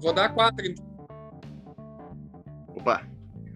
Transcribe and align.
Vou 0.00 0.12
dar 0.12 0.30
quatro, 0.30 0.66
então. 0.66 0.84
Opa, 2.68 3.06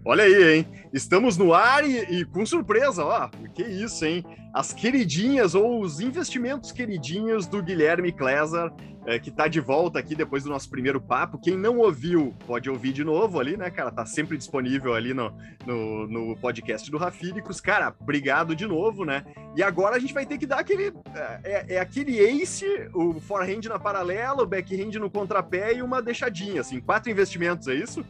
olha 0.05 0.23
aí, 0.23 0.57
hein? 0.57 0.67
Estamos 0.93 1.35
no 1.35 1.53
ar 1.53 1.83
e, 1.83 2.19
e, 2.19 2.25
com 2.25 2.45
surpresa, 2.45 3.03
ó. 3.03 3.29
Que 3.53 3.63
isso, 3.63 4.05
hein? 4.05 4.23
As 4.53 4.71
queridinhas 4.71 5.55
ou 5.55 5.81
os 5.81 5.99
investimentos 5.99 6.71
queridinhos 6.71 7.47
do 7.47 7.61
Guilherme 7.61 8.11
Klesar, 8.11 8.71
é, 9.05 9.19
que 9.19 9.29
tá 9.29 9.47
de 9.47 9.59
volta 9.59 9.99
aqui 9.99 10.15
depois 10.15 10.43
do 10.43 10.49
nosso 10.49 10.69
primeiro 10.69 10.99
papo. 10.99 11.37
Quem 11.37 11.57
não 11.57 11.77
ouviu, 11.77 12.33
pode 12.47 12.69
ouvir 12.69 12.91
de 12.91 13.03
novo 13.03 13.39
ali, 13.39 13.55
né, 13.55 13.69
cara? 13.69 13.91
Tá 13.91 14.05
sempre 14.05 14.37
disponível 14.37 14.93
ali 14.93 15.13
no, 15.13 15.31
no, 15.65 16.07
no 16.07 16.37
podcast 16.37 16.89
do 16.89 16.97
Rafíricos. 16.97 17.61
Cara, 17.61 17.93
obrigado 17.99 18.55
de 18.55 18.65
novo, 18.65 19.05
né? 19.05 19.23
E 19.55 19.61
agora 19.61 19.95
a 19.95 19.99
gente 19.99 20.13
vai 20.13 20.25
ter 20.25 20.37
que 20.37 20.47
dar 20.47 20.59
aquele. 20.59 20.93
É, 21.13 21.39
é, 21.43 21.65
é 21.75 21.79
aquele 21.79 22.17
ace, 22.19 22.65
o 22.93 23.19
forehand 23.19 23.61
na 23.69 23.77
paralela, 23.77 24.43
o 24.43 24.47
backhand 24.47 24.99
no 24.99 25.09
contrapé 25.09 25.75
e 25.75 25.81
uma 25.81 26.01
deixadinha, 26.01 26.61
assim. 26.61 26.79
Quatro 26.79 27.11
investimentos, 27.11 27.67
é 27.67 27.75
isso? 27.75 28.03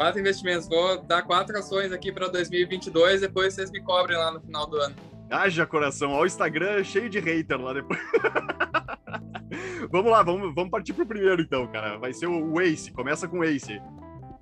Quatro 0.00 0.18
investimentos. 0.18 0.66
Vou 0.66 1.02
dar 1.02 1.20
quatro 1.20 1.58
ações 1.58 1.92
aqui 1.92 2.10
para 2.10 2.26
2022, 2.28 3.20
depois 3.20 3.52
vocês 3.52 3.70
me 3.70 3.82
cobrem 3.82 4.16
lá 4.16 4.32
no 4.32 4.40
final 4.40 4.66
do 4.66 4.78
ano. 4.78 4.96
Haja 5.30 5.66
coração, 5.66 6.12
ó, 6.12 6.22
o 6.22 6.26
Instagram 6.26 6.82
cheio 6.82 7.10
de 7.10 7.20
hater 7.20 7.60
lá 7.60 7.74
depois. 7.74 8.00
vamos 9.92 10.10
lá, 10.10 10.22
vamos, 10.22 10.54
vamos 10.54 10.70
partir 10.70 10.94
pro 10.94 11.04
primeiro 11.04 11.42
então, 11.42 11.70
cara. 11.70 11.98
Vai 11.98 12.14
ser 12.14 12.28
o, 12.28 12.58
Ace, 12.62 12.90
começa 12.90 13.28
com 13.28 13.40
o 13.40 13.44
Ace. 13.44 13.78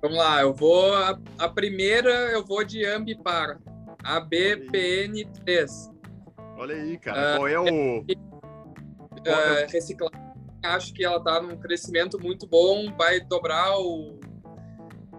Vamos 0.01 0.17
lá, 0.17 0.39
eu 0.39 0.53
vou. 0.53 0.95
A, 0.95 1.19
a 1.37 1.49
primeira 1.49 2.09
eu 2.31 2.45
vou 2.45 2.63
de 2.63 2.85
Ambipar. 2.85 3.59
ABPN3. 4.01 5.67
Olha 6.55 6.75
aí, 6.75 6.97
cara. 6.97 7.33
Uh, 7.33 7.37
Qual 7.37 7.47
é 7.49 7.59
o. 7.59 7.99
Uh, 7.99 8.05
reciclagem. 9.69 10.17
Acho 10.63 10.93
que 10.93 11.03
ela 11.03 11.21
tá 11.21 11.41
num 11.41 11.57
crescimento 11.57 12.17
muito 12.17 12.47
bom, 12.47 12.95
vai 12.97 13.19
dobrar 13.19 13.77
o 13.77 14.18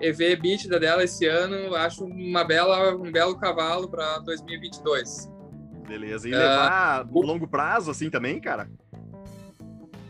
EV 0.00 0.32
EBITDA 0.32 0.80
dela 0.80 1.04
esse 1.04 1.26
ano, 1.26 1.74
acho 1.74 2.04
uma 2.04 2.44
bela, 2.44 2.94
um 2.96 3.10
belo 3.10 3.38
cavalo 3.38 3.88
para 3.88 4.18
2022. 4.20 5.30
Beleza. 5.86 6.28
E 6.28 6.32
levar 6.32 7.06
uh, 7.06 7.20
longo 7.20 7.46
prazo 7.48 7.90
assim 7.90 8.08
também, 8.08 8.40
cara? 8.40 8.70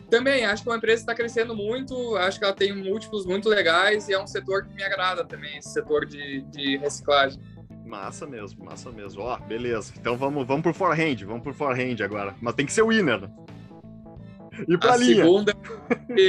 Também, 0.09 0.45
acho 0.45 0.63
que 0.63 0.69
uma 0.69 0.75
empresa 0.75 1.01
está 1.01 1.15
crescendo 1.15 1.55
muito, 1.55 2.17
acho 2.17 2.37
que 2.37 2.43
ela 2.43 2.53
tem 2.53 2.75
múltiplos 2.75 3.25
muito 3.25 3.47
legais 3.47 4.09
e 4.09 4.13
é 4.13 4.21
um 4.21 4.27
setor 4.27 4.65
que 4.65 4.73
me 4.73 4.83
agrada 4.83 5.23
também, 5.23 5.57
esse 5.57 5.71
setor 5.71 6.05
de, 6.05 6.41
de 6.51 6.77
reciclagem. 6.77 7.39
Massa 7.85 8.27
mesmo, 8.27 8.63
massa 8.65 8.91
mesmo. 8.91 9.21
Ó, 9.21 9.37
beleza. 9.39 9.93
Então 9.97 10.17
vamos, 10.17 10.45
vamos 10.45 10.63
por 10.63 10.73
forehand, 10.73 11.25
vamos 11.25 11.43
por 11.43 11.53
forehand 11.53 12.03
agora. 12.03 12.35
Mas 12.41 12.55
tem 12.55 12.65
que 12.65 12.73
ser 12.73 12.81
o 12.81 12.87
winner. 12.87 13.29
E 14.67 14.77
pra 14.77 14.93
A 14.93 14.97
linha. 14.97 15.23
segunda, 15.23 15.53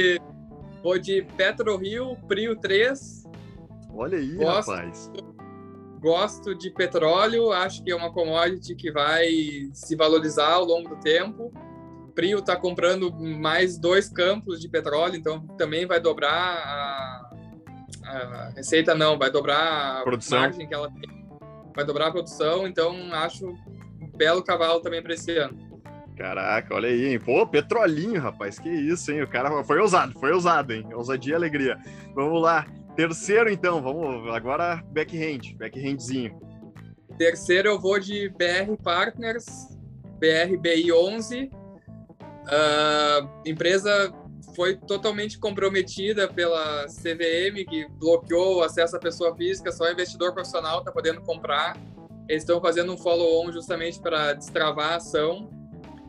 vou 0.81 0.97
de 0.97 1.21
Petro 1.35 1.75
Rio, 1.77 2.15
Prio 2.27 2.55
3, 2.55 3.23
Olha 3.93 4.17
aí, 4.17 4.35
gosto, 4.35 4.71
rapaz. 4.71 5.11
Gosto 6.01 6.55
de 6.55 6.69
petróleo, 6.71 7.51
acho 7.51 7.83
que 7.83 7.91
é 7.91 7.95
uma 7.95 8.11
commodity 8.11 8.75
que 8.75 8.91
vai 8.91 9.29
se 9.73 9.95
valorizar 9.95 10.53
ao 10.53 10.65
longo 10.65 10.89
do 10.89 10.99
tempo. 10.99 11.53
Prio 12.13 12.39
está 12.39 12.55
comprando 12.55 13.11
mais 13.11 13.77
dois 13.77 14.09
campos 14.09 14.59
de 14.59 14.67
petróleo, 14.67 15.15
então 15.15 15.47
também 15.57 15.85
vai 15.85 15.99
dobrar 15.99 16.29
a, 16.29 17.31
a 18.05 18.53
receita, 18.55 18.93
não, 18.93 19.17
vai 19.17 19.31
dobrar 19.31 19.99
a 19.99 20.03
produção. 20.03 20.39
margem 20.39 20.67
que 20.67 20.73
ela 20.73 20.91
tem. 20.91 21.23
Vai 21.75 21.85
dobrar 21.85 22.07
a 22.07 22.11
produção, 22.11 22.67
então 22.67 22.95
acho 23.13 23.47
um 23.47 24.11
belo 24.15 24.43
cavalo 24.43 24.79
também 24.81 25.01
para 25.01 25.13
esse 25.13 25.35
ano. 25.37 25.73
Caraca, 26.15 26.75
olha 26.75 26.89
aí, 26.89 27.07
hein? 27.07 27.19
Pô, 27.19 27.47
petrolinho, 27.47 28.21
rapaz, 28.21 28.59
que 28.59 28.69
isso, 28.69 29.11
hein? 29.11 29.23
O 29.23 29.27
cara 29.27 29.63
foi 29.63 29.79
ousado, 29.79 30.13
foi 30.19 30.31
ousado, 30.31 30.73
hein? 30.73 30.87
Ousadia 30.93 31.33
e 31.33 31.35
alegria. 31.35 31.79
Vamos 32.13 32.39
lá. 32.41 32.67
Terceiro, 32.95 33.49
então, 33.49 33.81
vamos 33.81 34.31
agora 34.31 34.83
backhand, 34.87 35.55
backhandzinho. 35.57 36.39
Terceiro 37.17 37.69
eu 37.69 37.79
vou 37.79 37.99
de 37.99 38.29
BR 38.29 38.75
Partners, 38.83 39.45
BRBI11. 40.19 41.51
Uh, 42.43 43.29
empresa 43.45 44.13
foi 44.55 44.75
totalmente 44.75 45.39
comprometida 45.39 46.27
pela 46.27 46.85
CVM, 46.85 47.65
que 47.67 47.87
bloqueou 47.99 48.57
o 48.57 48.61
acesso 48.61 48.95
à 48.95 48.99
pessoa 48.99 49.35
física, 49.35 49.71
só 49.71 49.91
investidor 49.91 50.33
profissional 50.33 50.79
está 50.79 50.91
podendo 50.91 51.21
comprar. 51.21 51.75
Eles 52.29 52.43
estão 52.43 52.61
fazendo 52.61 52.93
um 52.93 52.97
follow-on 52.97 53.51
justamente 53.51 53.99
para 53.99 54.33
destravar 54.33 54.93
a 54.93 54.95
ação. 54.97 55.49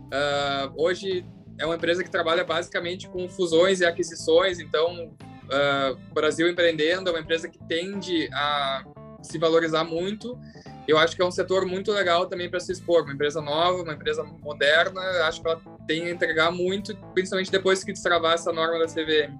Uh, 0.07 0.73
hoje 0.77 1.25
é 1.59 1.65
uma 1.65 1.77
empresa 1.77 2.05
que 2.05 2.11
trabalha 2.11 2.45
basicamente 2.45 3.09
com 3.09 3.29
fusões 3.29 3.81
e 3.81 3.87
aquisições, 3.87 4.59
então 4.59 5.17
uh, 5.45 5.97
Brasil 6.13 6.49
Empreendendo 6.49 7.09
é 7.09 7.13
uma 7.13 7.21
empresa 7.21 7.49
que 7.49 7.59
tende 7.67 8.29
a 8.33 8.85
se 9.23 9.39
valorizar 9.39 9.85
muito. 9.85 10.39
Eu 10.87 10.99
acho 10.99 11.17
que 11.17 11.23
é 11.23 11.25
um 11.25 11.31
setor 11.31 11.65
muito 11.65 11.91
legal 11.93 12.27
também 12.27 12.51
para 12.51 12.61
se 12.61 12.73
expor. 12.73 13.05
Uma 13.05 13.15
empresa 13.15 13.41
nova, 13.41 13.83
uma 13.83 13.95
empresa 13.95 14.23
moderna, 14.23 15.01
acho 15.27 15.41
que 15.41 15.49
ela 15.49 15.61
tem 15.87 16.07
a 16.07 16.11
entregar 16.11 16.51
muito, 16.51 16.95
principalmente 17.15 17.51
depois 17.51 17.83
que 17.83 17.93
destravar 17.93 18.35
essa 18.35 18.53
norma 18.53 18.79
da 18.79 18.87
CVM. 18.87 19.39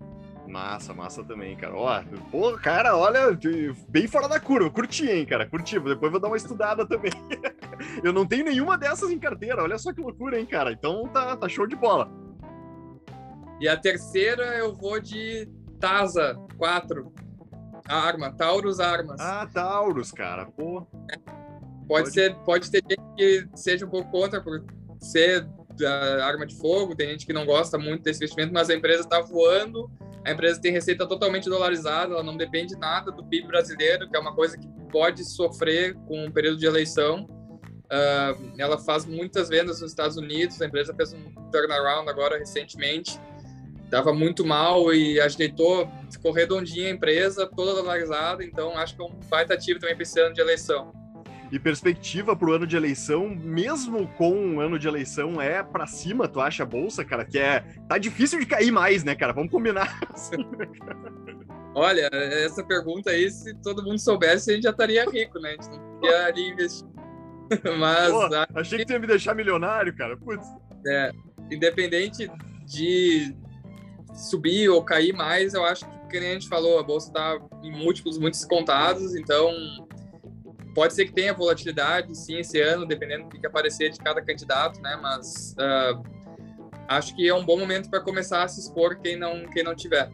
Massa, 0.49 0.95
massa 0.95 1.25
também, 1.25 1.57
cara. 1.57 1.75
Ó, 1.75 2.03
pô, 2.31 2.53
cara, 2.59 2.97
olha, 2.97 3.37
bem 3.89 4.07
fora 4.07 4.29
da 4.29 4.39
curva. 4.39 4.71
Curti, 4.71 5.11
hein, 5.11 5.27
cara. 5.27 5.49
Curti. 5.49 5.81
Depois 5.81 6.13
vou 6.13 6.21
dar 6.21 6.29
uma 6.29 6.37
estudada 6.37 6.87
também. 6.87 7.13
Eu 8.05 8.13
não 8.13 8.27
tenho 8.27 8.45
nenhuma 8.45 8.79
dessas 8.79 9.11
em 9.11 9.19
carteira. 9.19 9.63
Olha 9.63 9.77
só 9.79 9.93
que 9.93 10.01
loucura, 10.01 10.39
hein, 10.39 10.47
cara. 10.47 10.71
Então 10.73 11.09
tá, 11.09 11.37
tá 11.37 11.49
show 11.49 11.67
de 11.67 11.75
bola. 11.75 12.11
E 13.61 13.69
a 13.69 13.77
terceira 13.77 14.59
eu 14.59 14.75
vou 14.75 15.01
de 15.01 15.49
Taza 15.85 16.35
4. 16.57 17.13
A 17.87 17.97
arma, 17.99 18.33
Taurus 18.33 18.81
Armas. 18.81 19.21
Ah, 19.21 19.47
Taurus, 19.53 20.11
cara. 20.11 20.47
Pô. 20.47 20.81
Pode, 20.81 21.87
pode, 21.87 22.11
ser, 22.11 22.35
pode 22.37 22.71
ter 22.71 22.83
gente 22.89 23.15
que 23.15 23.49
seja 23.55 23.85
um 23.85 23.91
pouco 23.91 24.11
contra 24.11 24.41
por 24.41 24.65
ser 24.99 25.47
da 25.77 26.25
arma 26.25 26.47
de 26.47 26.57
fogo, 26.57 26.95
tem 26.95 27.11
gente 27.11 27.27
que 27.27 27.33
não 27.35 27.45
gosta 27.45 27.77
muito 27.77 28.03
desse 28.03 28.21
investimento, 28.21 28.55
mas 28.55 28.71
a 28.71 28.75
empresa 28.75 29.03
está 29.03 29.21
voando, 29.21 29.91
a 30.25 30.31
empresa 30.31 30.59
tem 30.59 30.73
receita 30.73 31.07
totalmente 31.07 31.51
dolarizada, 31.51 32.15
ela 32.15 32.23
não 32.23 32.37
depende 32.37 32.75
nada 32.79 33.13
do 33.13 33.23
PIB 33.23 33.49
brasileiro, 33.49 34.09
que 34.09 34.17
é 34.17 34.21
uma 34.21 34.35
coisa 34.35 34.57
que 34.57 34.67
pode 34.91 35.23
sofrer 35.25 35.95
com 36.07 36.25
um 36.25 36.31
período 36.31 36.59
de 36.59 36.65
eleição. 36.65 37.29
Uh, 37.85 38.55
ela 38.57 38.79
faz 38.79 39.05
muitas 39.05 39.51
vendas 39.51 39.81
nos 39.83 39.91
Estados 39.91 40.17
Unidos, 40.17 40.63
a 40.63 40.67
empresa 40.67 40.95
fez 40.95 41.13
um 41.13 41.35
turnaround 41.51 42.09
agora 42.09 42.39
recentemente, 42.39 43.21
estava 43.95 44.13
muito 44.13 44.45
mal 44.45 44.93
e 44.93 45.21
ajeitou, 45.21 45.89
ficou 46.11 46.33
redondinha 46.33 46.89
a 46.89 46.91
empresa, 46.91 47.47
toda 47.47 47.75
dolarizada, 47.75 48.45
então 48.45 48.77
acho 48.77 48.97
que 48.97 49.03
é 49.03 49.05
um 49.05 49.21
baita 49.29 49.55
ativo 49.55 49.79
também 49.79 49.95
para 49.95 50.03
esse 50.03 50.21
ano 50.21 50.35
de 50.35 50.41
eleição. 50.41 50.93
E 51.53 51.59
perspectiva 51.59 52.35
para 52.35 52.49
o 52.49 52.53
ano 52.53 52.67
de 52.67 52.77
eleição, 52.77 53.29
mesmo 53.29 54.09
com 54.17 54.33
um 54.33 54.61
ano 54.61 54.77
de 54.77 54.89
eleição, 54.89 55.41
é 55.41 55.63
para 55.63 55.87
cima, 55.87 56.27
tu 56.27 56.41
acha 56.41 56.65
a 56.65 56.67
bolsa, 56.67 57.05
cara? 57.05 57.25
Que 57.25 57.39
é. 57.39 57.61
Tá 57.89 57.97
difícil 57.97 58.41
de 58.41 58.47
cair 58.47 58.73
mais, 58.73 59.05
né, 59.05 59.15
cara? 59.15 59.33
Vamos 59.33 59.53
combinar. 59.53 60.01
Olha, 61.77 62.09
essa 62.13 62.65
pergunta 62.65 63.11
aí, 63.11 63.31
se 63.31 63.55
todo 63.63 63.85
mundo 63.85 63.99
soubesse, 63.99 64.51
a 64.51 64.55
gente 64.55 64.65
já 64.65 64.71
estaria 64.71 65.09
rico, 65.09 65.39
né? 65.39 65.51
A 65.51 65.63
gente 65.63 65.69
não 65.71 66.05
ia 66.05 66.27
ali 66.27 66.49
investir. 66.49 66.89
Mas. 67.79 68.11
Pô, 68.11 68.59
achei 68.59 68.79
que 68.79 68.87
tu 68.87 68.93
ia 68.93 68.99
me 68.99 69.07
deixar 69.07 69.35
milionário, 69.35 69.95
cara. 69.95 70.17
Putz. 70.17 70.47
É, 70.87 71.13
independente 71.51 72.29
de 72.65 73.37
subir 74.15 74.69
ou 74.69 74.83
cair 74.83 75.13
mais, 75.13 75.55
eu 75.55 75.65
acho 75.65 75.85
que, 75.85 75.99
como 75.99 76.27
a 76.27 76.33
gente 76.33 76.49
falou, 76.49 76.79
a 76.79 76.83
bolsa 76.83 77.09
está 77.09 77.39
em 77.63 77.71
múltiplos 77.71 78.19
muito 78.19 78.35
descontados, 78.35 79.15
então 79.15 79.53
pode 80.75 80.95
ser 80.95 81.07
que 81.07 81.13
tenha 81.13 81.33
volatilidade, 81.33 82.17
sim, 82.17 82.39
esse 82.39 82.61
ano, 82.61 82.87
dependendo 82.87 83.29
do 83.29 83.39
que 83.39 83.47
aparecer 83.47 83.91
de 83.91 83.99
cada 83.99 84.21
candidato, 84.23 84.81
né? 84.81 84.99
Mas 85.01 85.55
uh, 85.55 86.03
acho 86.89 87.15
que 87.15 87.29
é 87.29 87.35
um 87.35 87.45
bom 87.45 87.59
momento 87.59 87.89
para 87.89 88.01
começar 88.01 88.43
a 88.43 88.49
se 88.49 88.61
expor 88.61 88.97
quem 88.97 89.17
não, 89.17 89.49
quem 89.51 89.63
não 89.63 89.75
tiver. 89.75 90.11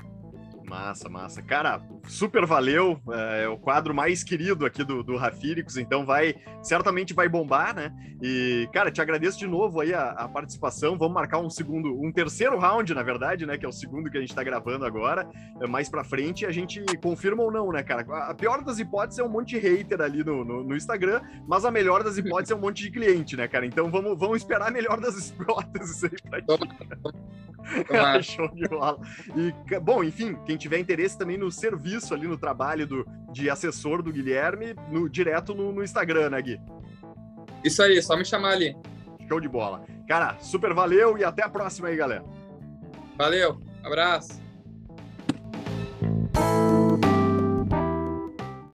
Massa, 0.70 1.08
massa. 1.08 1.43
Cara, 1.43 1.82
super 2.06 2.46
valeu. 2.46 3.00
É, 3.11 3.43
é 3.43 3.49
o 3.49 3.58
quadro 3.58 3.93
mais 3.93 4.22
querido 4.22 4.64
aqui 4.64 4.84
do, 4.84 5.02
do 5.02 5.17
Rafíricos, 5.17 5.76
então 5.76 6.06
vai, 6.06 6.37
certamente 6.62 7.12
vai 7.12 7.28
bombar, 7.28 7.75
né? 7.75 7.93
E, 8.22 8.69
cara, 8.72 8.88
te 8.88 9.00
agradeço 9.00 9.37
de 9.37 9.49
novo 9.49 9.81
aí 9.81 9.93
a, 9.93 10.11
a, 10.11 10.28
participação. 10.28 10.96
Vamos 10.96 11.14
marcar 11.14 11.40
um 11.40 11.50
segundo, 11.50 11.93
um 12.00 12.12
terceiro 12.12 12.56
round, 12.56 12.94
na 12.94 13.02
verdade, 13.02 13.44
né? 13.44 13.58
Que 13.58 13.67
é 13.67 13.69
o 13.69 13.72
segundo 13.72 14.08
que 14.08 14.17
a 14.17 14.20
gente 14.20 14.32
tá 14.32 14.44
gravando 14.44 14.84
agora. 14.84 15.28
É, 15.61 15.67
mais 15.67 15.88
pra 15.88 16.05
frente 16.05 16.46
a 16.46 16.52
gente 16.52 16.84
confirma 17.02 17.43
ou 17.43 17.50
não, 17.50 17.73
né, 17.73 17.82
cara? 17.82 18.02
A 18.28 18.34
pior 18.34 18.62
das 18.62 18.78
hipóteses 18.78 19.19
é 19.19 19.25
um 19.25 19.28
monte 19.28 19.58
de 19.58 19.58
hater 19.58 20.00
ali 20.00 20.23
no, 20.23 20.44
no, 20.44 20.62
no 20.62 20.76
Instagram, 20.76 21.20
mas 21.49 21.64
a 21.64 21.70
melhor 21.73 22.05
das 22.05 22.16
hipóteses 22.16 22.52
é 22.52 22.55
um 22.55 22.61
monte 22.61 22.84
de 22.84 22.93
cliente, 22.93 23.37
né, 23.37 23.49
cara? 23.49 23.66
Então 23.66 23.90
vamos, 23.90 24.16
vamos 24.16 24.37
esperar 24.37 24.69
a 24.69 24.70
melhor 24.70 25.00
das 25.00 25.16
hipóteses 25.31 26.05
aí 26.05 26.16
pra 26.31 26.40
ti. 26.40 26.46
Show 28.23 28.49
de 28.55 28.69
bola. 28.69 28.99
E, 29.37 29.81
bom, 29.81 30.02
enfim, 30.05 30.37
quem 30.46 30.56
tiver 30.60 30.78
interesse 30.78 31.18
também 31.18 31.38
no 31.38 31.50
serviço 31.50 32.14
ali, 32.14 32.28
no 32.28 32.38
trabalho 32.38 32.86
do, 32.86 33.06
de 33.32 33.48
assessor 33.48 34.02
do 34.02 34.12
Guilherme, 34.12 34.74
no, 34.90 35.08
direto 35.08 35.54
no, 35.54 35.72
no 35.72 35.82
Instagram, 35.82 36.30
né, 36.30 36.42
Gui? 36.42 36.60
Isso 37.64 37.82
aí, 37.82 38.00
só 38.02 38.16
me 38.16 38.24
chamar 38.24 38.52
ali. 38.52 38.76
Show 39.26 39.40
de 39.40 39.48
bola. 39.48 39.84
Cara, 40.06 40.36
super 40.40 40.74
valeu 40.74 41.16
e 41.16 41.24
até 41.24 41.42
a 41.42 41.48
próxima 41.48 41.88
aí, 41.88 41.96
galera. 41.96 42.24
Valeu, 43.16 43.60
abraço. 43.82 44.40